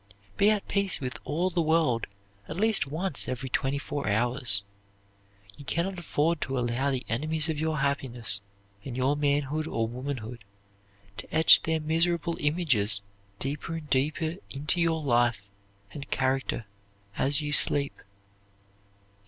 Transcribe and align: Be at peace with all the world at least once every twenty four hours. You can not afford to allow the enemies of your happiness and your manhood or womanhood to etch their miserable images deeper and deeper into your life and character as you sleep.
Be 0.35 0.49
at 0.49 0.67
peace 0.67 0.99
with 0.99 1.19
all 1.25 1.51
the 1.51 1.61
world 1.61 2.07
at 2.47 2.55
least 2.57 2.87
once 2.87 3.27
every 3.27 3.49
twenty 3.49 3.77
four 3.77 4.09
hours. 4.09 4.63
You 5.57 5.63
can 5.63 5.85
not 5.85 5.99
afford 5.99 6.41
to 6.41 6.57
allow 6.57 6.89
the 6.89 7.05
enemies 7.07 7.49
of 7.49 7.59
your 7.59 7.77
happiness 7.77 8.41
and 8.83 8.97
your 8.97 9.15
manhood 9.15 9.67
or 9.67 9.87
womanhood 9.87 10.43
to 11.17 11.31
etch 11.31 11.61
their 11.61 11.79
miserable 11.79 12.35
images 12.39 13.03
deeper 13.37 13.73
and 13.75 13.87
deeper 13.91 14.37
into 14.49 14.81
your 14.81 15.03
life 15.03 15.43
and 15.91 16.09
character 16.09 16.63
as 17.15 17.41
you 17.41 17.51
sleep. 17.51 17.93